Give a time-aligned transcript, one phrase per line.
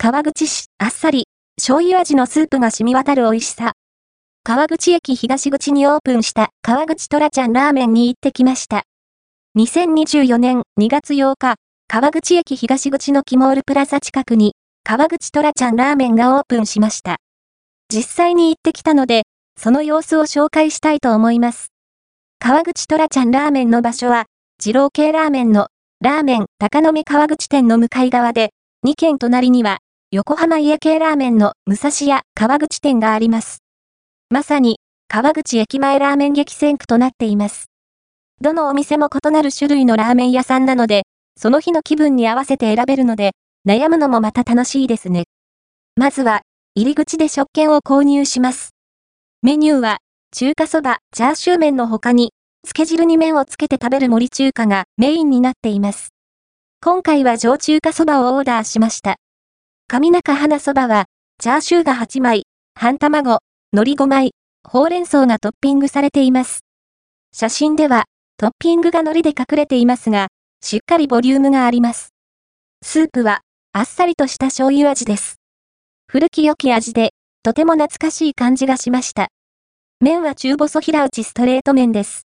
[0.00, 1.24] 川口市、あっさり、
[1.56, 3.72] 醤油味のスープが染み渡る美味しさ。
[4.44, 8.84] 川口駅東口にオープンした川口トラちゃんラーメンに行ってきました。
[9.58, 11.56] 2024年2月8日、
[11.88, 17.16] 川口駅東口のキモールプラザ近くに、川口トラちゃんラーメンがオープンしました。
[17.92, 19.22] 実際に行ってきたので、
[19.60, 21.72] その様子を紹介したいと思います。
[22.38, 24.26] 川口トラちゃんラーメンの場所は、
[24.64, 25.66] 二郎系ラーメンの
[26.00, 28.50] ラーメン高野目川口店の向かい側で、
[28.86, 29.78] 2軒隣には、
[30.10, 33.58] 横浜家系ラーメンの武蔵屋川口店があります。
[34.30, 37.66] まさに、川口駅前ラーメン激戦区となっています。
[38.40, 41.02] どのお店も異なる種類のラーメン屋さんなので、
[41.36, 43.32] その日の気分に合わせて選べるので、
[43.66, 45.24] 悩むのもまた楽しいですね。
[45.94, 46.40] まずは、
[46.74, 48.70] 入り口で食券を購入します。
[49.42, 49.98] メニューは、
[50.32, 52.30] 中華そば、チャーシュー麺の他に、
[52.64, 56.14] 漬け汁に麺をつけて食べる盛り中華がメインになっています。
[56.82, 59.18] 今回は上中華そばをオーダーしました。
[59.90, 61.06] 上中花そばは、
[61.40, 62.42] チャーシューが8枚、
[62.74, 63.38] 半卵、
[63.72, 64.32] 海苔5枚、
[64.62, 66.60] ほうれん草がトッピングされています。
[67.32, 68.04] 写真では、
[68.36, 70.28] トッピングが海苔で隠れていますが、
[70.60, 72.10] しっかりボリュームがあります。
[72.82, 73.40] スープは、
[73.72, 75.36] あっさりとした醤油味です。
[76.06, 79.28] 古き良き味で、とても懐かしい感じがしました。
[80.00, 82.26] 麺は中細平打ちストレート麺です。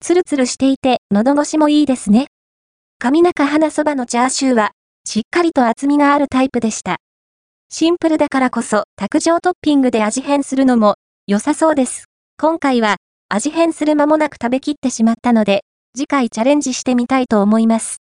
[0.00, 2.26] つるつるしていて、喉越しもいいですね。
[3.00, 4.70] 上中花そばのチャーシューは、
[5.06, 6.96] しっかりと厚みがあるタイプでした。
[7.70, 12.06] シンプルだからこそ、卓上トッピングで味変するのも、良さそうです。
[12.38, 12.96] 今回は、
[13.28, 15.62] 味変する間もなく食べきってしまったので、
[15.96, 17.98] 次回チャレンジしてみたいと思います。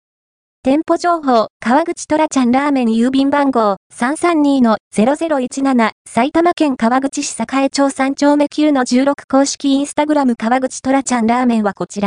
[0.65, 12.07] 店舗情報、川口トラちゃんラーメン郵便番号332-0017埼玉県川口市栄町3丁目9-16公式インスタグラム川口トラちゃんラーメンはこちら。